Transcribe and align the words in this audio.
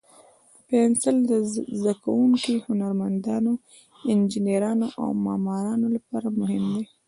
پنسل 0.67 1.15
د 1.31 1.31
زده 1.77 1.93
کوونکو، 2.03 2.51
هنرمندانو، 2.67 3.53
انجینرانو، 4.11 4.87
او 5.01 5.07
معمارانو 5.25 5.87
لپاره 5.95 6.27
مهم 6.39 6.63
دی. 6.73 6.83